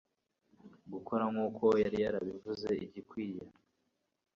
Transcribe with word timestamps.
Gukora 0.93 1.23
nkuko 1.31 1.65
yari 1.83 1.97
yarabivuze 2.03 2.69
igikwiye 2.85 3.43